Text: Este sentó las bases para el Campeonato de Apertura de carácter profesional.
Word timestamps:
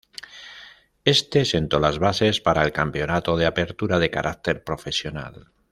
Este 1.05 1.45
sentó 1.45 1.79
las 1.79 1.99
bases 1.99 2.41
para 2.41 2.63
el 2.63 2.71
Campeonato 2.71 3.37
de 3.37 3.45
Apertura 3.45 3.99
de 3.99 4.09
carácter 4.09 4.63
profesional. 4.63 5.51